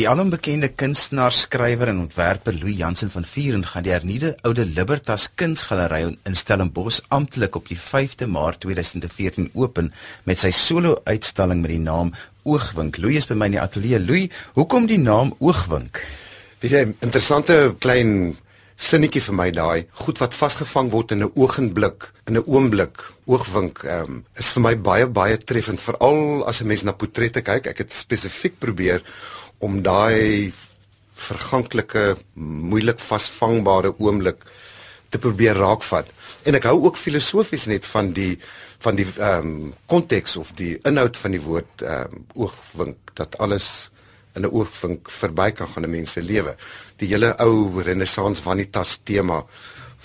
Die 0.00 0.08
alombekende 0.08 0.70
kunstenaar, 0.72 1.34
skrywer 1.36 1.90
en 1.92 1.98
ontwerper 2.06 2.54
Louis 2.56 2.78
Jansen 2.78 3.10
van 3.12 3.26
Vuren 3.28 3.66
gaan 3.68 3.84
die 3.84 3.92
hernieude 3.92 4.30
Oude 4.48 4.64
Libertas 4.64 5.26
Kunsgalery 5.36 6.14
in 6.24 6.36
Stellenbosch 6.40 7.02
amptelik 7.12 7.58
op 7.58 7.66
die 7.68 7.76
5de 7.76 8.24
Maart 8.24 8.62
2014 8.62 9.50
open 9.52 9.90
met 10.24 10.40
sy 10.40 10.54
solo-uitstalling 10.56 11.60
met 11.60 11.74
die 11.74 11.82
naam 11.84 12.14
Oogwink. 12.48 12.96
Louis 12.96 13.20
is 13.20 13.28
by 13.28 13.36
my 13.36 13.50
in 13.50 13.58
die 13.58 13.60
ateljee. 13.60 14.00
Louis, 14.00 14.38
hoekom 14.56 14.86
die 14.88 14.96
naam 15.02 15.34
Oogwink? 15.36 16.00
Weet 16.64 16.72
jy, 16.78 16.80
interessante 17.04 17.58
klein 17.84 18.38
sinnetjie 18.80 19.20
vir 19.26 19.36
my 19.36 19.50
daai, 19.52 19.84
goed 20.00 20.22
wat 20.22 20.38
vasgevang 20.38 20.88
word 20.94 21.12
in 21.12 21.26
'n 21.26 21.32
oogenblik, 21.36 22.08
in 22.24 22.38
'n 22.38 22.46
oomblik, 22.46 23.04
oogwink, 23.26 23.84
um, 23.84 24.24
is 24.38 24.50
vir 24.52 24.62
my 24.62 24.74
baie 24.76 25.06
baie 25.06 25.36
treffend 25.36 25.80
veral 25.80 26.48
as 26.48 26.62
'n 26.62 26.66
mens 26.66 26.84
na 26.84 26.92
portrette 26.92 27.42
kyk. 27.42 27.66
Ek 27.66 27.78
het 27.78 27.92
spesifiek 27.92 28.58
probeer 28.58 29.02
om 29.60 29.82
daai 29.84 30.52
verganklike 31.20 32.16
moeilik 32.34 33.00
vasvangbare 33.02 33.92
oomblik 33.98 34.44
te 35.10 35.18
probeer 35.18 35.58
raakvat. 35.58 36.08
En 36.46 36.56
ek 36.56 36.68
hou 36.70 36.76
ook 36.86 36.98
filosofies 36.98 37.66
net 37.70 37.86
van 37.86 38.12
die 38.16 38.34
van 38.80 38.96
die 38.96 39.06
ehm 39.18 39.48
um, 39.48 39.72
konteks 39.92 40.38
of 40.40 40.54
die 40.56 40.78
inhoud 40.88 41.16
van 41.20 41.34
die 41.36 41.42
woord 41.44 41.82
ehm 41.84 42.14
um, 42.14 42.22
oogwink 42.44 43.12
dat 43.18 43.36
alles 43.38 43.90
in 44.34 44.46
'n 44.46 44.52
oogwink 44.52 45.10
verby 45.10 45.50
kan 45.50 45.68
gaan 45.68 45.84
in 45.84 45.90
mense 45.90 46.22
lewe. 46.22 46.56
Die 46.96 47.08
hele 47.08 47.34
ou 47.38 47.82
renessans 47.82 48.40
vanitas 48.40 48.98
tema 49.04 49.44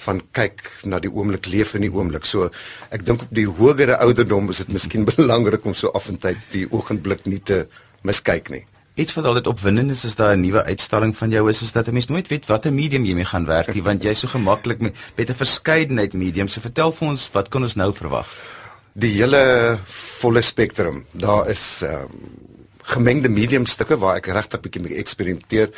van 0.06 0.22
kyk 0.32 0.72
na 0.84 1.00
die 1.00 1.12
oomblik 1.12 1.46
leef 1.46 1.74
in 1.76 1.82
die 1.82 1.94
oomblik. 1.94 2.26
So 2.26 2.50
ek 2.90 3.06
dink 3.06 3.22
op 3.22 3.32
die 3.32 3.48
hogere 3.48 3.98
ouderdom 3.98 4.50
is 4.50 4.58
dit 4.58 4.68
miskien 4.68 5.06
belangrik 5.16 5.66
om 5.66 5.74
so 5.74 5.88
af 5.94 6.10
en 6.10 6.18
tyd 6.18 6.38
die 6.52 6.68
oogenblik 6.72 7.26
nie 7.26 7.40
te 7.40 7.68
miskyk 8.02 8.50
nie. 8.50 8.66
Iets 8.96 9.14
wat 9.14 9.26
altyd 9.28 9.48
opwindend 9.52 9.92
is 9.92 10.06
is 10.08 10.16
daar 10.16 10.36
'n 10.36 10.40
nuwe 10.40 10.64
uitstalling 10.64 11.18
van 11.18 11.30
jou 11.30 11.50
is 11.50 11.62
is 11.62 11.72
dat 11.72 11.88
'n 11.88 11.94
mens 11.94 12.08
nooit 12.08 12.28
weet 12.28 12.46
watter 12.46 12.74
medium 12.74 13.06
jy 13.06 13.14
mee 13.14 13.26
gaan 13.26 13.46
werk 13.46 13.74
nie 13.74 13.84
want 13.84 14.04
jy's 14.04 14.20
so 14.20 14.28
gemaklik 14.28 14.80
met 14.80 14.96
met 15.16 15.30
'n 15.30 15.36
verskeidenheid 15.36 16.14
mediums. 16.14 16.54
So 16.54 16.62
vertel 16.62 16.92
vir 16.92 17.08
ons 17.08 17.30
wat 17.32 17.48
kan 17.48 17.62
ons 17.62 17.76
nou 17.76 17.94
verwag? 17.94 18.28
Die 18.94 19.12
hele 19.12 19.80
volle 20.20 20.42
spektrum. 20.42 21.06
Daar 21.12 21.50
is 21.50 21.82
ehm 21.82 22.02
um, 22.02 22.55
gemengde 22.86 23.30
mediumstukke 23.34 23.98
waar 23.98 24.20
ek 24.20 24.30
regtig 24.36 24.62
bietjie 24.62 24.82
mee 24.84 25.00
eksperimenteer 25.02 25.72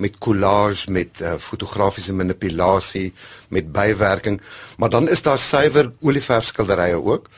met 0.00 0.16
collage, 0.18 0.90
met 0.90 1.20
uh, 1.20 1.34
fotografiese 1.38 2.14
manipulasie, 2.16 3.12
met 3.48 3.72
bywerking, 3.72 4.40
maar 4.80 4.90
dan 4.90 5.08
is 5.08 5.22
daar 5.22 5.38
suiwer 5.38 5.92
olieverfskilderye 6.00 7.02
ook. 7.02 7.28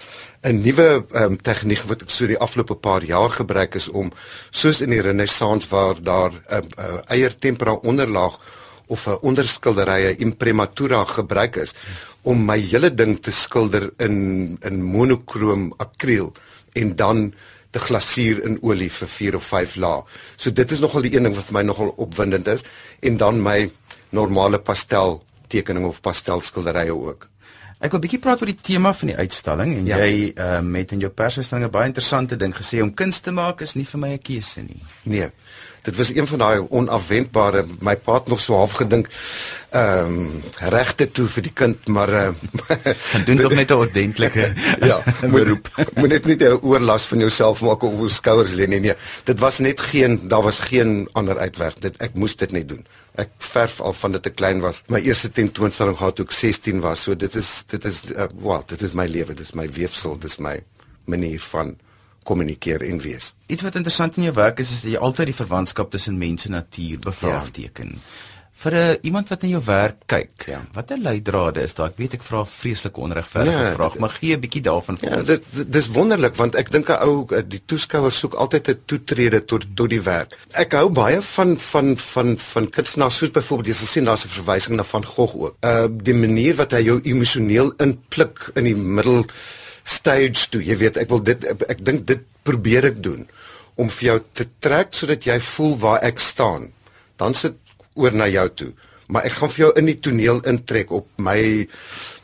'n 0.46 0.60
nuwe 0.62 1.04
um, 1.18 1.36
tegniek 1.42 1.82
wat 1.90 2.04
ek 2.04 2.12
so 2.12 2.26
die 2.30 2.38
afgelope 2.38 2.76
paar 2.78 3.02
jaar 3.02 3.32
gebruik 3.34 3.74
is 3.74 3.88
om 3.88 4.12
soos 4.50 4.80
in 4.84 4.92
die 4.94 5.02
renessans 5.02 5.66
waar 5.72 5.98
daar 6.02 6.30
'n 6.30 6.38
uh, 6.54 6.60
uh, 6.78 7.00
eiertempera 7.10 7.72
onderlaag 7.82 8.38
of 8.86 9.06
'n 9.06 9.10
uh, 9.10 9.16
onderskilderye 9.22 10.16
imprimatura 10.16 11.04
gebruik 11.04 11.56
is 11.56 11.74
om 12.22 12.44
my 12.44 12.58
hele 12.58 12.94
ding 12.94 13.18
te 13.22 13.32
skilder 13.32 13.90
in 13.96 14.56
in 14.60 14.82
monokroom 14.82 15.72
akriel 15.76 16.32
en 16.72 16.96
dan 16.96 17.34
te 17.76 17.84
glasuur 17.84 18.42
in 18.48 18.58
olie 18.64 18.90
vir 18.92 19.12
4 19.12 19.38
of 19.38 19.52
5 19.52 19.76
lae. 19.84 20.02
So 20.36 20.50
dit 20.50 20.72
is 20.72 20.82
nogal 20.84 21.06
die 21.06 21.14
een 21.16 21.28
ding 21.28 21.36
wat 21.36 21.50
vir 21.50 21.58
my 21.60 21.64
nogal 21.68 21.92
opwindend 22.02 22.48
is 22.56 22.64
en 23.04 23.20
dan 23.20 23.40
my 23.44 23.70
normale 24.16 24.60
pastel 24.60 25.20
tekening 25.52 25.86
of 25.88 26.00
pastelskilderye 26.00 26.94
ook. 26.94 27.28
Ek 27.76 27.92
wil 27.92 28.00
'n 28.00 28.06
bietjie 28.06 28.22
praat 28.24 28.40
oor 28.40 28.48
die 28.48 28.62
tema 28.62 28.94
van 28.94 29.08
die 29.12 29.16
uitstalling 29.16 29.74
en 29.76 29.86
ja. 29.86 29.98
jy 30.00 30.32
ehm 30.32 30.64
uh, 30.64 30.70
met 30.78 30.92
in 30.92 31.00
jou 31.04 31.10
persverstelling 31.10 31.66
'n 31.66 31.70
baie 31.70 31.86
interessante 31.86 32.36
ding 32.36 32.54
gesê 32.56 32.80
om 32.80 32.94
kuns 32.94 33.20
te 33.20 33.30
maak 33.30 33.60
is 33.60 33.74
nie 33.74 33.84
vir 33.84 34.00
my 34.00 34.12
'n 34.12 34.18
keuse 34.18 34.62
nie. 34.62 34.82
Nee. 35.02 35.30
Dit 35.86 35.96
was 35.96 36.10
een 36.14 36.26
van 36.26 36.38
daai 36.38 36.64
onafwendbare 36.68 37.64
my 37.78 37.94
pa 37.96 38.18
het 38.18 38.26
nog 38.26 38.40
so 38.42 38.54
half 38.58 38.72
gedink 38.82 39.06
ehm 39.70 40.06
um, 40.06 40.42
regte 40.72 41.06
toe 41.10 41.26
vir 41.30 41.44
die 41.46 41.52
kind 41.52 41.86
maar 41.86 42.10
uh, 42.22 42.30
doen 43.26 43.38
tog 43.44 43.54
net 43.54 43.70
'n 43.70 43.78
ordentlike 43.84 44.46
ja 44.90 44.98
beroep. 45.30 45.70
Moet 45.94 46.08
net 46.08 46.26
nie 46.26 46.36
'n 46.36 46.58
oorlas 46.62 47.06
van 47.06 47.18
jouself 47.18 47.62
maak 47.62 47.82
op 47.82 47.94
jou 47.98 48.10
skouers 48.10 48.52
lê 48.58 48.66
nie. 48.66 48.80
Nee, 48.80 48.94
dit 49.24 49.38
was 49.38 49.58
net 49.58 49.80
geen 49.80 50.28
daar 50.28 50.42
was 50.42 50.58
geen 50.58 51.08
ander 51.12 51.38
uitweg. 51.38 51.74
Dit 51.78 51.96
ek 51.96 52.14
moes 52.14 52.36
dit 52.36 52.52
net 52.52 52.68
doen. 52.68 52.86
Ek 53.14 53.30
verf 53.38 53.80
al 53.80 53.92
van 53.92 54.12
dit 54.12 54.22
te 54.22 54.30
klein 54.30 54.60
was. 54.60 54.82
My 54.86 55.00
eerste 55.00 55.30
tentoonstelling 55.30 55.96
gehad 55.96 56.16
toe 56.16 56.24
ek 56.24 56.32
16 56.32 56.80
was. 56.80 57.02
So 57.02 57.16
dit 57.16 57.34
is 57.34 57.64
dit 57.66 57.84
is 57.84 58.02
uh, 58.16 58.26
well, 58.42 58.62
dit 58.66 58.82
is 58.82 58.92
my 58.92 59.06
lewe, 59.06 59.34
dit 59.34 59.46
is 59.46 59.52
my 59.52 59.68
weefsel, 59.70 60.18
dit 60.18 60.30
is 60.30 60.38
my 60.38 60.62
manier 61.04 61.40
van 61.40 61.76
kommunikeer 62.26 62.82
en 62.90 63.02
wees. 63.02 63.32
Iets 63.46 63.66
wat 63.66 63.78
interessant 63.78 64.16
in 64.18 64.28
jou 64.28 64.34
werk 64.36 64.62
is 64.64 64.70
is 64.70 64.82
dat 64.84 64.92
jy 64.92 65.02
altyd 65.08 65.32
die 65.32 65.40
verwantskap 65.42 65.90
tussen 65.94 66.18
mens 66.18 66.48
en 66.48 66.58
natuur 66.58 66.98
bevraagteken. 67.10 67.94
Ja. 67.98 68.34
Vir 68.56 68.72
'n 68.72 68.76
uh, 68.76 68.96
iemand 69.04 69.28
wat 69.28 69.42
in 69.42 69.50
jou 69.52 69.60
werk 69.64 69.96
kyk, 70.08 70.46
ja. 70.48 70.62
watter 70.72 70.98
leidrade 70.98 71.60
is 71.60 71.74
daar? 71.76 71.90
Ek 71.92 71.98
weet 72.00 72.14
ek 72.16 72.22
vra 72.24 72.40
vreeslike 72.48 73.00
onregverdige 73.04 73.64
ja, 73.66 73.72
vraag, 73.74 73.98
maar 74.00 74.14
gee 74.14 74.32
'n 74.32 74.40
bietjie 74.40 74.62
daarvan 74.64 74.96
vir 74.96 75.10
ja, 75.10 75.18
ons. 75.18 75.28
Dit 75.28 75.72
dis 75.72 75.88
wonderlik 75.92 76.34
want 76.40 76.56
ek 76.56 76.70
dink 76.72 76.88
'n 76.88 77.02
ou 77.04 77.26
die 77.44 77.60
toeskouer 77.64 78.12
soek 78.12 78.34
altyd 78.34 78.68
'n 78.68 78.80
toetrede 78.86 79.44
tot 79.44 79.66
tot 79.76 79.90
die 79.90 80.00
werk. 80.00 80.32
Ek 80.56 80.72
hou 80.72 80.88
baie 80.88 81.20
van 81.20 81.58
van 81.58 81.96
van 81.96 82.38
van 82.38 82.70
kunstenaars 82.70 83.16
soos 83.16 83.30
byvoorbeeld 83.30 83.68
jy 83.68 83.86
sien 83.86 84.04
daar's 84.04 84.24
'n 84.24 84.36
verwysing 84.40 84.76
na 84.76 84.84
van 84.84 85.04
Gogh 85.04 85.36
ook. 85.36 85.56
Uh 85.60 85.86
die 85.92 86.14
manier 86.14 86.56
wat 86.56 86.72
hy 86.72 86.80
jou 86.80 87.00
emosioneel 87.02 87.74
inpluk 87.76 88.50
in 88.54 88.64
die 88.64 88.76
middel 88.76 89.26
stage 89.86 90.48
toe. 90.50 90.62
Jy 90.64 90.76
weet, 90.82 90.98
ek 91.02 91.12
wil 91.12 91.22
dit 91.24 91.46
ek, 91.46 91.62
ek 91.76 91.84
dink 91.86 92.06
dit 92.08 92.24
probeer 92.46 92.90
ek 92.90 92.98
doen 93.02 93.26
om 93.76 93.90
vir 93.92 94.08
jou 94.10 94.18
te 94.40 94.46
trek 94.64 94.94
sodat 94.96 95.26
jy 95.28 95.36
voel 95.52 95.76
waar 95.82 96.04
ek 96.06 96.20
staan. 96.22 96.70
Dan 97.20 97.36
sit 97.36 97.58
oor 97.96 98.14
na 98.16 98.28
jou 98.28 98.48
toe. 98.62 98.72
Maar 99.12 99.28
ek 99.28 99.36
gaan 99.38 99.52
vir 99.52 99.62
jou 99.62 99.72
in 99.78 99.88
die 99.88 99.98
toneel 100.02 100.40
intrek 100.50 100.90
op 100.94 101.06
my 101.22 101.38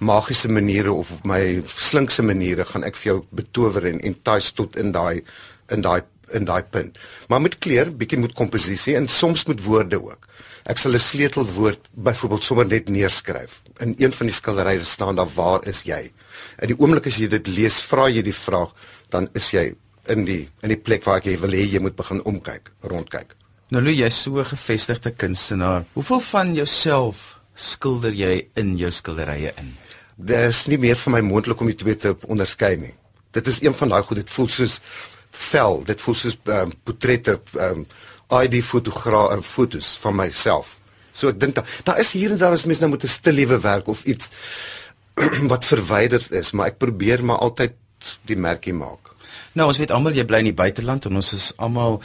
magiese 0.02 0.50
maniere 0.50 0.92
of 0.92 1.12
op 1.14 1.26
my 1.30 1.62
slinkse 1.70 2.24
maniere 2.26 2.66
gaan 2.66 2.86
ek 2.88 2.98
vir 2.98 3.12
jou 3.12 3.18
betower 3.30 3.86
en 3.92 4.02
entice 4.02 4.54
tot 4.58 4.78
in 4.82 4.90
daai 4.94 5.22
in 5.72 5.84
daai 5.84 6.02
in 6.34 6.44
daai 6.44 6.62
punt. 6.62 6.98
Maar 7.28 7.40
met 7.40 7.58
kleur, 7.58 7.90
bietjie 7.96 8.18
met 8.18 8.34
komposisie 8.38 8.96
en 8.96 9.08
soms 9.08 9.44
met 9.50 9.62
woorde 9.64 10.00
ook. 10.02 10.28
Ek 10.64 10.78
sal 10.78 10.94
'n 10.94 10.98
sleutelwoord 10.98 11.88
byvoorbeeld 11.92 12.42
sommer 12.42 12.66
net 12.66 12.88
neerskryf. 12.88 13.62
In 13.80 13.94
een 13.98 14.12
van 14.12 14.26
die 14.26 14.34
skilderye 14.34 14.84
staan 14.84 15.16
daar 15.16 15.34
waar 15.34 15.66
is 15.66 15.82
jy? 15.82 16.12
In 16.58 16.68
die 16.68 16.78
oomblik 16.78 17.06
as 17.06 17.16
jy 17.16 17.28
dit 17.28 17.46
lees, 17.46 17.80
vra 17.80 18.08
jy 18.08 18.22
die 18.22 18.34
vraag, 18.34 18.70
dan 19.08 19.28
is 19.34 19.50
jy 19.50 19.74
in 20.06 20.24
die 20.24 20.48
in 20.62 20.68
die 20.68 20.80
plek 20.80 21.04
waar 21.04 21.20
jy 21.22 21.36
wil 21.38 21.50
hê 21.50 21.66
jy 21.66 21.80
moet 21.80 21.96
begin 21.96 22.22
omkyk, 22.24 22.70
rondkyk. 22.80 23.34
Nou 23.70 23.82
jy 23.88 24.06
is 24.06 24.22
so 24.22 24.38
'n 24.38 24.44
gevestigde 24.44 25.10
kunstenaar. 25.10 25.84
Hoeveel 25.94 26.20
van 26.20 26.54
jouself 26.54 27.38
skilder 27.54 28.12
jy 28.12 28.48
in 28.54 28.76
jou 28.76 28.90
skilderye 28.90 29.52
in? 29.56 29.76
Dit 30.16 30.48
is 30.48 30.66
nie 30.66 30.78
meer 30.78 30.96
vir 30.96 31.12
my 31.12 31.20
moontlik 31.20 31.60
om 31.60 31.66
dit 31.66 31.78
twee 31.78 31.96
te 31.96 32.16
onderskei 32.26 32.76
nie. 32.76 32.94
Dit 33.32 33.46
is 33.46 33.62
een 33.62 33.74
van 33.74 33.88
daai 33.88 34.02
goed, 34.02 34.16
dit 34.16 34.30
voel 34.30 34.48
soos 34.48 34.80
vel, 35.32 35.82
dit 35.84 36.00
voel 36.00 36.14
soos 36.14 36.38
um, 36.44 36.72
portrette 36.84 37.38
um, 37.60 37.86
ID 38.32 38.60
fotograaf 38.64 39.32
en 39.36 39.42
fotos 39.42 39.96
van 40.02 40.16
myself. 40.16 40.76
So 41.12 41.28
ek 41.32 41.40
dink 41.40 41.56
daar 41.56 41.68
daar 41.84 42.00
is 42.00 42.12
hier 42.16 42.32
en 42.32 42.40
daar 42.40 42.56
as 42.56 42.64
mens 42.68 42.80
nou 42.80 42.90
moet 42.92 43.04
'n 43.04 43.08
stil 43.08 43.36
lewe 43.36 43.58
werk 43.60 43.88
of 43.88 44.04
iets 44.04 44.30
wat 45.52 45.64
verwyder 45.64 46.22
is, 46.30 46.52
maar 46.52 46.72
ek 46.72 46.78
probeer 46.78 47.24
maar 47.24 47.38
altyd 47.44 47.72
die 48.28 48.36
merkie 48.36 48.74
maak. 48.74 49.12
Nou 49.52 49.68
ons 49.68 49.78
weet 49.78 49.90
almal 49.90 50.16
jy 50.16 50.24
bly 50.24 50.38
in 50.38 50.50
die 50.52 50.60
buiteland 50.62 51.06
en 51.06 51.16
ons 51.16 51.32
is 51.32 51.52
almal 51.56 52.00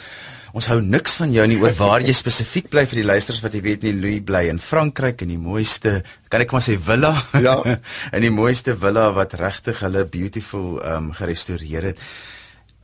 ons 0.56 0.66
hou 0.66 0.80
niks 0.80 1.14
van 1.20 1.32
jou 1.32 1.44
nie 1.46 1.58
oor 1.60 1.74
waar 1.76 2.04
jy 2.04 2.12
spesifiek 2.16 2.70
bly 2.72 2.86
vir 2.88 3.02
die 3.02 3.08
luisters 3.08 3.42
wat 3.44 3.54
jy 3.54 3.60
weet 3.62 3.82
nie 3.84 3.92
Louis 3.92 4.22
bly 4.24 4.46
in 4.48 4.58
Frankryk 4.58 5.22
in 5.22 5.28
die 5.28 5.40
mooiste 5.40 6.02
kan 6.32 6.40
ek 6.40 6.52
maar 6.52 6.64
sê 6.64 6.78
villa 6.80 7.12
ja 7.40 7.58
in 8.16 8.24
die 8.24 8.32
mooiste 8.32 8.76
villa 8.76 9.10
wat 9.16 9.36
regtig 9.40 9.80
hulle 9.84 10.04
beautiful 10.04 10.80
um 10.84 11.12
gerestoreer 11.12 11.92
het. 11.92 11.98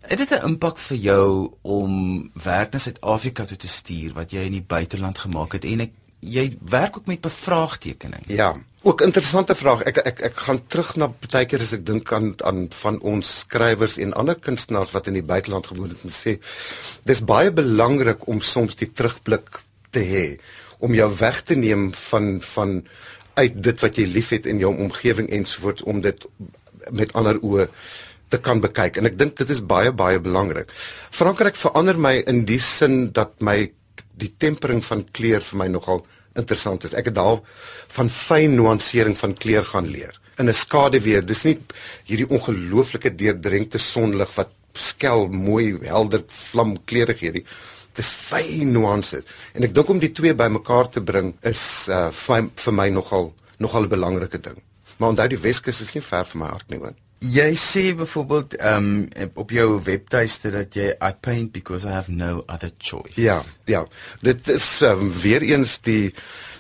Het 0.05 0.19
dit 0.19 0.31
'n 0.31 0.45
impak 0.45 0.79
vir 0.79 0.97
jou 0.97 1.51
om 1.63 1.93
werk 2.33 2.73
na 2.73 2.79
Suid-Afrika 2.79 3.45
toe 3.45 3.57
te 3.57 3.69
stuur 3.69 4.13
wat 4.13 4.31
jy 4.31 4.41
in 4.45 4.53
die 4.53 4.67
buiteland 4.67 5.19
gemaak 5.19 5.53
het 5.53 5.65
en 5.65 5.81
ek 5.81 5.93
jy 6.25 6.57
werk 6.69 6.97
ook 6.97 7.07
met 7.07 7.21
bevraagtekening. 7.21 8.23
Ja, 8.27 8.57
ook 8.83 9.01
interessante 9.01 9.55
vraag. 9.55 9.83
Ek 9.83 9.97
ek 9.97 10.21
ek 10.21 10.37
gaan 10.47 10.61
terug 10.67 10.97
na 10.97 11.09
baie 11.31 11.47
keer 11.47 11.61
as 11.61 11.73
ek 11.73 11.87
dink 11.87 12.13
aan 12.13 12.35
aan 12.45 12.67
van 12.71 13.01
ons 13.01 13.39
skrywers 13.39 13.97
en 13.97 14.13
ander 14.13 14.39
kunstenaars 14.39 14.93
wat 14.97 15.07
in 15.07 15.19
die 15.19 15.27
buiteland 15.27 15.67
gewoon 15.67 15.89
het 15.89 16.05
en 16.05 16.13
sê 16.13 16.39
dis 17.05 17.25
baie 17.25 17.53
belangrik 17.53 18.29
om 18.29 18.41
soms 18.41 18.77
die 18.77 18.93
terugblik 18.93 19.61
te 19.91 20.01
hê 20.01 20.27
om 20.79 20.95
jou 20.95 21.11
weg 21.19 21.43
te 21.43 21.55
neem 21.55 21.93
van 21.93 22.41
van 22.41 22.83
uit 23.35 23.63
dit 23.63 23.81
wat 23.81 23.97
jy 23.97 24.07
liefhet 24.07 24.47
in 24.47 24.59
jou 24.59 24.77
omgewing 24.77 25.31
ensovoorts 25.31 25.83
om 25.83 26.01
dit 26.01 26.27
met 26.91 27.13
ander 27.13 27.41
oë 27.41 27.69
te 28.35 28.41
kan 28.43 28.63
bekyk 28.65 28.99
en 28.99 29.11
ek 29.11 29.19
dink 29.21 29.37
dit 29.41 29.55
is 29.55 29.63
baie 29.75 29.93
baie 29.95 30.21
belangrik. 30.23 30.73
Frankryk 31.15 31.59
verander 31.61 31.99
my 32.09 32.17
in 32.31 32.45
die 32.49 32.61
sin 32.63 33.13
dat 33.17 33.39
my 33.41 33.59
die 34.19 34.33
tempering 34.39 34.83
van 34.87 35.05
kleur 35.15 35.43
vir 35.43 35.61
my 35.63 35.69
nogal 35.71 36.05
interessant 36.39 36.85
is. 36.87 36.95
Ek 36.99 37.11
het 37.11 37.17
daar 37.19 37.41
van 37.97 38.11
fyn 38.11 38.57
nuansering 38.59 39.17
van 39.19 39.37
kleur 39.39 39.67
gaan 39.71 39.91
leer. 39.91 40.19
In 40.39 40.49
'n 40.49 40.55
skaduwee, 40.55 41.23
dis 41.23 41.45
nie 41.45 41.59
hierdie 42.07 42.31
ongelooflike 42.31 43.15
deurdrenkte 43.15 43.79
sonlig 43.79 44.35
wat 44.35 44.51
skel 44.75 45.29
mooi 45.29 45.79
helder 45.87 46.25
vlam 46.27 46.77
kleure 46.85 47.15
gee 47.15 47.33
nie. 47.33 47.47
dis 47.95 48.11
fyn 48.11 48.73
nuances. 48.73 49.25
En 49.55 49.63
ek 49.63 49.75
dink 49.75 49.89
om 49.89 50.01
die 50.03 50.13
twee 50.13 50.35
bymekaar 50.35 50.91
te 50.91 51.01
bring 51.01 51.35
is 51.43 51.87
uh 51.89 52.11
vir, 52.11 52.49
vir 52.65 52.75
my 52.75 52.89
nogal 52.91 53.33
nogal 53.59 53.85
'n 53.85 53.89
belangrike 53.89 54.41
ding. 54.41 54.59
Maar 54.99 55.09
onthou 55.09 55.29
die 55.29 55.39
Weskus 55.39 55.81
is 55.81 55.95
nie 55.95 56.03
ver 56.03 56.25
van 56.25 56.41
my 56.41 56.47
hart 56.47 56.71
nie 56.71 56.79
hoor. 56.79 56.95
Jy 57.25 57.55
sê 57.57 57.83
byvoorbeeld 57.97 58.57
ehm 58.61 58.89
um, 59.17 59.29
op 59.41 59.51
jou 59.51 59.81
webtuiste 59.85 60.51
dat 60.53 60.75
jy 60.77 60.91
I 60.93 61.13
paint 61.21 61.53
because 61.53 61.89
I 61.89 61.95
have 61.97 62.13
no 62.13 62.45
other 62.49 62.71
choice. 62.79 63.17
Ja, 63.21 63.41
ja. 63.65 63.87
Dit 64.21 64.49
is 64.49 64.81
um, 64.85 65.13
weer 65.13 65.43
eens 65.43 65.79
die 65.81 66.13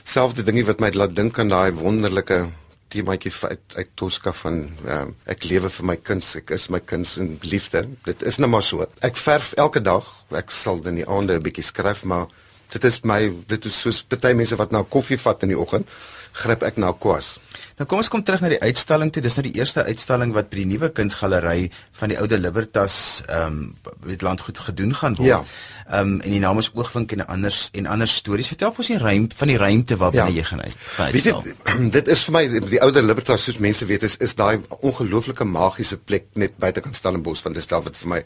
selfde 0.02 0.43
dingie 0.43 0.64
wat 0.64 0.81
my 0.81 0.90
laat 0.94 1.16
dink 1.16 1.38
aan 1.38 1.52
daai 1.52 1.72
wonderlike 1.76 2.46
temaatjie 2.88 3.32
uit 3.43 3.76
uit 3.76 3.90
Tosca 3.94 4.32
van 4.32 4.62
uh, 4.87 5.05
ek 5.28 5.44
lewe 5.50 5.69
vir 5.76 5.88
my 5.90 5.96
kuns, 5.96 6.34
ek 6.40 6.55
is 6.56 6.69
my 6.72 6.81
kuns 6.81 7.17
en 7.20 7.34
liefde. 7.43 7.84
Dit 8.08 8.22
is 8.22 8.38
nou 8.40 8.49
maar 8.49 8.64
so. 8.64 8.87
Ek 9.05 9.20
verf 9.20 9.52
elke 9.60 9.82
dag. 9.84 10.08
Ek 10.32 10.55
sal 10.55 10.81
in 10.88 11.02
die 11.02 11.08
aande 11.08 11.37
'n 11.37 11.44
bietjie 11.44 11.67
skryf, 11.67 12.05
maar 12.05 12.31
dit 12.72 12.84
is 12.84 13.02
my 13.05 13.20
dit 13.50 13.64
is 13.69 13.81
soos 13.81 14.02
baie 14.08 14.34
mense 14.34 14.56
wat 14.56 14.72
nou 14.72 14.84
koffie 14.88 15.19
vat 15.20 15.43
in 15.43 15.52
die 15.52 15.58
oggend, 15.58 15.90
gryp 16.34 16.64
ek 16.66 16.78
na 16.82 16.90
kwas. 16.98 17.36
Nou 17.78 17.86
kom 17.90 18.00
ons 18.02 18.10
kom 18.10 18.22
terug 18.26 18.42
na 18.42 18.50
die 18.52 18.60
uitstalling 18.62 19.10
toe. 19.14 19.22
Dis 19.22 19.36
nou 19.38 19.44
die 19.46 19.54
eerste 19.58 19.84
uitstalling 19.86 20.34
wat 20.34 20.50
by 20.50 20.60
die 20.60 20.69
nuwe 20.70 20.90
kunsgalery 20.94 21.70
van 21.98 22.12
die 22.12 22.19
Oude 22.22 22.38
Libertas 22.38 22.96
ehm 23.28 23.62
um, 23.62 23.94
met 24.06 24.22
landgoed 24.22 24.58
gedoen 24.66 24.94
gaan 24.94 25.16
word. 25.19 25.28
Ja. 25.28 25.40
Ehm 25.84 26.14
um, 26.14 26.20
en 26.20 26.31
die 26.31 26.40
naam 26.42 26.58
is 26.62 26.70
Oogwink 26.75 27.12
en 27.12 27.26
anders 27.26 27.69
en 27.72 27.86
ander 27.86 28.08
stories. 28.08 28.50
Vertel 28.50 28.70
vir 28.75 28.84
ons 28.84 28.90
die 28.92 28.98
ruimte 28.98 29.36
van 29.36 29.52
die 29.52 29.58
ruimte 29.62 29.98
waar 30.00 30.14
binne 30.14 30.31
ja. 30.31 30.42
jy 30.42 30.44
gaan 30.50 30.62
uit. 30.62 30.76
Weet 31.16 31.28
jy 31.31 31.88
dit 31.98 32.12
is 32.14 32.25
vir 32.28 32.36
my 32.38 32.44
die 32.75 32.82
Oude 32.82 33.02
Libertas 33.02 33.46
soos 33.48 33.58
mense 33.62 33.86
weet 33.90 34.06
is 34.06 34.16
is 34.22 34.34
daai 34.38 34.62
ongelooflike 34.81 35.46
magiese 35.46 35.98
plek 35.98 36.31
net 36.34 36.58
buite 36.58 36.82
kan 36.84 36.94
Stellenbosch 36.94 37.42
want 37.46 37.58
dit 37.58 37.64
is 37.64 37.70
daar 37.70 37.82
wat 37.86 37.98
vir 37.98 38.12
my 38.14 38.22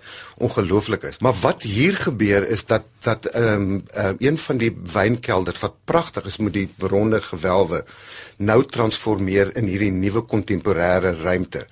ongelooflik 0.49 1.09
is. 1.09 1.21
Maar 1.25 1.37
wat 1.41 1.65
hier 1.65 1.97
gebeur 1.97 2.49
is 2.49 2.65
dat 2.65 2.89
dat 3.05 3.29
ehm 3.33 3.69
um, 3.69 3.83
uh, 3.97 4.13
een 4.19 4.39
van 4.39 4.61
die 4.61 4.73
wynkelders 4.93 5.61
wat 5.65 5.81
pragtig 5.85 6.29
is 6.29 6.37
met 6.37 6.53
die 6.53 6.69
ronde 6.79 7.21
gewelwe 7.21 7.85
nou 8.39 8.63
transformeer 8.65 9.55
in 9.59 9.69
hierdie 9.71 9.93
nuwe 9.93 10.23
kontemporêre 10.27 11.15
ruimte. 11.23 11.67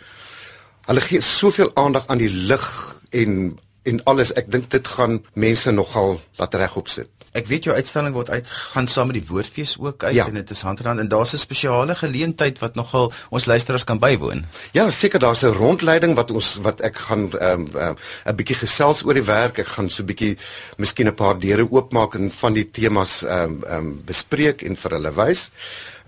Hulle 0.86 1.02
gee 1.02 1.20
soveel 1.20 1.70
aandag 1.74 2.06
aan 2.06 2.22
die 2.22 2.32
lig 2.32 2.66
en 3.10 3.56
en 3.86 4.00
alles. 4.10 4.32
Ek 4.34 4.50
dink 4.50 4.70
dit 4.70 4.86
gaan 4.96 5.20
mense 5.38 5.70
nogal 5.70 6.18
laat 6.40 6.54
regop 6.58 6.88
sit. 6.90 7.15
Ek 7.36 7.48
weet 7.50 7.66
jou 7.68 7.74
uitstalling 7.76 8.14
word 8.16 8.30
uitgaan 8.32 8.86
saam 8.88 9.10
met 9.10 9.18
die 9.18 9.26
woordfees 9.28 9.74
ook 9.78 10.06
uit 10.06 10.14
ja. 10.16 10.26
en 10.26 10.38
dit 10.38 10.50
is 10.54 10.62
hand 10.64 10.80
in 10.80 10.88
hand 10.88 11.02
en 11.02 11.08
daar's 11.12 11.34
'n 11.34 11.42
spesiale 11.42 11.94
geleentheid 11.94 12.58
wat 12.58 12.74
nogal 12.74 13.12
ons 13.28 13.44
luisteraars 13.44 13.84
kan 13.84 13.98
bywoon. 13.98 14.44
Ja, 14.72 14.90
seker 14.90 15.20
daar's 15.20 15.42
'n 15.42 15.52
rondleiding 15.52 16.14
wat 16.14 16.30
ons 16.30 16.58
wat 16.62 16.80
ek 16.80 16.96
gaan 16.96 17.28
um, 17.40 17.68
'n 17.68 17.76
um, 17.76 17.96
um, 18.26 18.36
bietjie 18.36 18.56
gesels 18.56 19.04
oor 19.04 19.14
die 19.14 19.28
werk. 19.28 19.58
Ek 19.58 19.66
gaan 19.66 19.90
so 19.90 20.02
'n 20.02 20.06
bietjie 20.06 20.36
miskien 20.76 21.08
'n 21.08 21.14
paar 21.14 21.38
deure 21.38 21.70
oopmaak 21.70 22.14
en 22.14 22.30
van 22.30 22.52
die 22.52 22.70
temas 22.70 23.22
ehm 23.22 23.42
um, 23.42 23.64
um, 23.68 24.02
bespreek 24.04 24.62
en 24.62 24.76
vir 24.76 24.90
hulle 24.90 25.12
wys. 25.12 25.50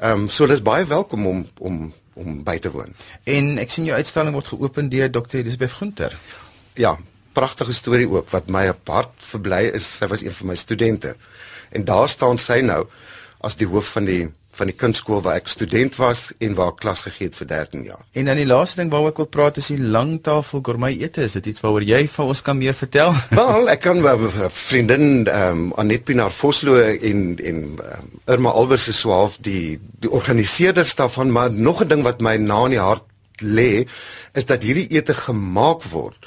Ehm 0.00 0.12
um, 0.12 0.28
so 0.28 0.46
dis 0.46 0.62
baie 0.62 0.84
welkom 0.84 1.26
om 1.26 1.46
om 1.58 1.92
om 2.14 2.42
by 2.44 2.58
te 2.58 2.70
woon. 2.70 2.94
En 3.24 3.58
ek 3.58 3.70
sien 3.70 3.84
jou 3.84 3.96
uitstalling 3.96 4.34
word 4.34 4.46
geopen 4.46 4.88
deur 4.88 5.10
Dr. 5.10 5.36
Elisabeth 5.36 5.72
Gunter. 5.72 6.18
Ja, 6.74 6.98
pragtige 7.38 7.76
storie 7.76 8.08
ook 8.10 8.30
wat 8.34 8.50
my 8.50 8.66
apart 8.72 9.14
verbly 9.30 9.68
is. 9.78 9.86
Sy 10.00 10.10
was 10.10 10.24
een 10.26 10.34
van 10.40 10.52
my 10.52 10.58
studente. 10.58 11.14
En 11.70 11.84
daar 11.86 12.08
staan 12.08 12.38
sy 12.38 12.60
nou 12.66 12.84
as 13.44 13.54
die 13.58 13.68
hoof 13.70 13.94
van 13.98 14.08
die 14.08 14.26
van 14.58 14.66
die 14.66 14.74
kunstskool 14.74 15.20
waar 15.22 15.36
ek 15.38 15.46
student 15.46 15.94
was 16.00 16.32
en 16.42 16.56
waar 16.58 16.72
ek 16.72 16.80
klas 16.82 17.04
gegee 17.06 17.28
het 17.28 17.36
vir 17.38 17.46
13 17.52 17.84
jaar. 17.86 18.00
En 18.18 18.26
dan 18.26 18.40
die 18.40 18.46
laaste 18.48 18.80
ding 18.80 18.88
waaroor 18.90 19.12
ek 19.12 19.20
wil 19.22 19.28
praat 19.30 19.60
is 19.60 19.68
die 19.70 19.78
langtafel 19.78 20.64
gourmet 20.66 20.98
ete. 20.98 21.22
Is 21.28 21.36
dit 21.38 21.52
iets 21.52 21.62
waaroor 21.62 21.86
jy 21.86 22.00
vir 22.10 22.32
ons 22.32 22.40
kan 22.42 22.58
meer 22.58 22.74
vertel? 22.74 23.14
Wel, 23.38 23.70
ek 23.70 23.84
kan 23.84 24.02
my 24.02 24.16
vriendin 24.50 25.06
ehm 25.28 25.60
um, 25.68 25.68
Anet 25.78 26.08
Pinaar 26.08 26.34
Vosloo 26.34 26.80
en 26.80 27.22
en 27.38 27.62
um, 27.76 28.10
Irma 28.26 28.50
Alvers 28.50 28.88
se 28.88 28.96
swaaf 28.98 29.38
die 29.46 29.78
die 30.02 30.10
organiseerders 30.10 30.96
daarvan, 30.98 31.30
maar 31.30 31.54
nog 31.54 31.84
'n 31.84 31.92
ding 31.94 32.02
wat 32.02 32.18
my 32.20 32.34
na 32.42 32.64
in 32.66 32.74
die 32.74 32.82
hart 32.82 33.06
lê, 33.38 33.86
is 34.34 34.50
dat 34.50 34.66
hierdie 34.66 34.88
ete 34.90 35.14
gemaak 35.14 35.86
word 35.94 36.18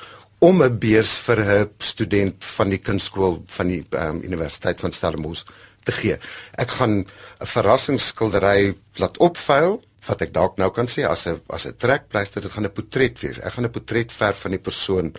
om 0.42 0.64
'n 0.64 0.78
beurs 0.80 1.18
vir 1.26 1.40
'n 1.40 1.70
student 1.78 2.46
van 2.58 2.70
die 2.70 2.82
kunstskool 2.82 3.44
van 3.46 3.68
die 3.68 3.86
um, 3.90 4.24
Universiteit 4.24 4.80
van 4.80 4.92
Stellenbosch 4.92 5.44
te 5.86 5.92
gee. 5.92 6.18
Ek 6.58 6.72
gaan 6.72 7.06
'n 7.06 7.06
verrassingsskildery 7.46 8.76
laat 8.96 9.18
opvuil 9.18 9.84
wat 10.08 10.22
ek 10.22 10.34
dalk 10.34 10.58
nou 10.58 10.72
kan 10.72 10.88
sê 10.88 11.06
as 11.06 11.28
'n 11.28 11.42
as 11.50 11.66
'n 11.66 11.78
trekpleister 11.78 12.42
dit 12.42 12.52
gaan 12.52 12.66
'n 12.66 12.74
portret 12.74 13.20
wees. 13.20 13.40
Ek 13.40 13.54
gaan 13.54 13.66
'n 13.66 13.72
portret 13.72 14.12
verf 14.12 14.38
van 14.42 14.52
die 14.52 14.60
persoon 14.60 15.14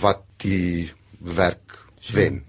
wat 0.00 0.22
die 0.36 0.92
werk 1.18 1.78
wen. 2.12 2.44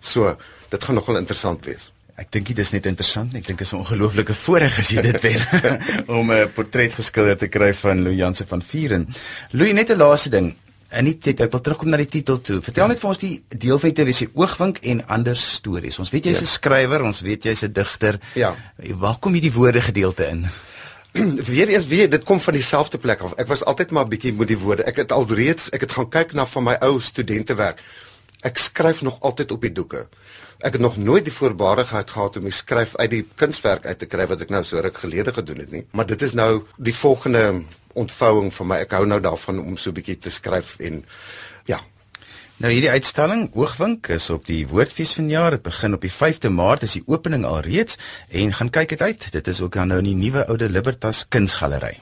So, 0.00 0.36
dit 0.68 0.84
gaan 0.84 0.94
nogal 0.94 1.16
interessant 1.16 1.64
wees. 1.64 1.92
Ek 2.16 2.30
dink 2.32 2.46
dit 2.46 2.58
is 2.58 2.72
net 2.72 2.86
interessant. 2.86 3.34
Ek 3.34 3.46
dink 3.46 3.58
dit 3.58 3.66
is 3.66 3.72
'n 3.72 3.80
ongelooflike 3.84 4.34
voorreg 4.34 4.78
as 4.78 4.88
jy 4.88 5.02
dit 5.02 5.20
wen 5.22 5.40
om 6.18 6.30
'n 6.30 6.52
portret 6.52 6.92
geskilder 6.92 7.38
te 7.38 7.48
kry 7.48 7.72
van 7.72 8.02
Louis 8.02 8.18
Jansen 8.18 8.46
van 8.46 8.62
Vieren. 8.62 9.08
Louis, 9.52 9.72
net 9.72 9.90
'n 9.90 9.96
laaste 9.96 10.28
ding. 10.28 10.54
En 10.88 11.04
nie 11.04 11.18
dit 11.20 11.40
ek 11.44 11.52
wil 11.52 11.60
terugkom 11.60 11.90
na 11.92 11.98
die 12.00 12.08
titel 12.08 12.38
toe. 12.40 12.62
Vertel 12.64 12.86
ja. 12.86 12.92
net 12.94 13.00
vir 13.02 13.10
ons 13.10 13.20
die 13.20 13.34
deelfeite 13.52 14.06
wie 14.08 14.16
se 14.16 14.30
oogwink 14.32 14.80
en 14.88 15.02
ander 15.12 15.36
stories. 15.36 15.98
Ons 16.00 16.12
weet 16.14 16.30
jy's 16.30 16.40
'n 16.40 16.48
ja. 16.48 16.54
skrywer, 16.54 17.04
ons 17.04 17.20
weet 17.20 17.44
jy's 17.44 17.62
'n 17.64 17.72
digter. 17.72 18.18
Ja. 18.34 18.54
Waar 18.96 19.18
kom 19.20 19.36
hierdie 19.36 19.52
woorde 19.52 19.80
gedeelte 19.84 20.28
in? 20.32 20.46
Weer 21.50 21.68
eens 21.68 21.86
weer, 21.86 22.08
dit 22.08 22.24
kom 22.24 22.40
van 22.40 22.54
dieselfde 22.54 22.98
plek 22.98 23.20
af. 23.20 23.32
Ek 23.36 23.48
was 23.48 23.64
altyd 23.64 23.90
maar 23.90 24.08
bietjie 24.08 24.32
met 24.32 24.48
die 24.48 24.58
woorde. 24.58 24.84
Ek 24.84 24.96
het 24.96 25.12
alreeds, 25.12 25.68
ek 25.72 25.80
het 25.80 25.92
gaan 25.92 26.08
kyk 26.08 26.32
na 26.32 26.46
van 26.46 26.64
my 26.64 26.76
ou 26.80 27.00
studentewerk. 27.00 27.80
Ek 28.44 28.58
skryf 28.58 29.02
nog 29.02 29.20
altyd 29.20 29.52
op 29.52 29.60
die 29.60 29.72
doeke. 29.72 30.06
Ek 30.58 30.72
het 30.72 30.80
nog 30.80 30.96
nooit 30.96 31.24
die 31.24 31.32
voorbaardigheid 31.32 32.10
gehad 32.10 32.36
om 32.36 32.46
die 32.46 32.54
skryf 32.54 32.96
uit 32.96 33.10
die 33.10 33.24
kunswerk 33.34 33.86
uit 33.86 33.98
te 33.98 34.06
kry 34.06 34.26
wat 34.26 34.40
ek 34.40 34.50
nou 34.50 34.64
so 34.64 34.80
ruk 34.80 34.98
gelede 34.98 35.32
gedoen 35.32 35.58
het 35.58 35.70
nie. 35.70 35.84
Maar 35.92 36.06
dit 36.06 36.22
is 36.22 36.34
nou 36.38 36.62
die 36.76 36.94
volgende 36.94 37.62
ontvouing 38.04 38.50
van 38.54 38.70
my. 38.72 38.82
Ek 38.84 38.96
hou 38.96 39.04
nou 39.06 39.20
daarvan 39.20 39.60
om 39.62 39.76
so 39.76 39.90
'n 39.90 39.98
bietjie 39.98 40.18
te 40.18 40.30
skryf 40.30 40.76
en 40.78 41.04
ja. 41.64 41.80
Nou 42.58 42.72
hierdie 42.72 42.90
uitstalling 42.90 43.50
Oogwink 43.54 44.08
is 44.08 44.30
op 44.34 44.46
die 44.46 44.66
Woordfees 44.66 45.14
vanjaar. 45.14 45.50
Dit 45.50 45.62
begin 45.62 45.94
op 45.94 46.02
die 46.02 46.10
5de 46.10 46.50
Maart, 46.50 46.82
is 46.82 46.96
die 46.98 47.04
opening 47.06 47.44
al 47.44 47.60
reeds 47.60 47.96
en 48.28 48.52
gaan 48.52 48.70
kyk 48.70 48.88
dit 48.88 49.02
uit. 49.02 49.32
Dit 49.32 49.46
is 49.48 49.60
ook 49.60 49.72
dan 49.72 49.88
nou 49.88 49.98
in 49.98 50.10
die 50.10 50.18
nuwe 50.18 50.46
Oude 50.46 50.68
Libertas 50.68 51.28
Kunsgalery. 51.28 51.96